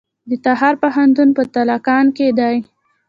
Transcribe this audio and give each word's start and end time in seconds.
د 0.29 0.31
تخار 0.45 0.75
پوهنتون 0.83 1.29
په 1.37 1.43
تالقان 1.55 2.05
کې 2.17 2.27
دی 2.39 2.55